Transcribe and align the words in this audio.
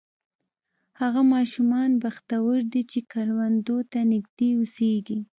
هغه 1.01 1.21
ماشومان 1.33 1.91
بختور 2.03 2.57
دي 2.71 2.81
چې 2.91 2.99
کروندو 3.11 3.77
ته 3.91 3.99
نږدې 4.11 4.49
اوسېږي. 4.57 5.19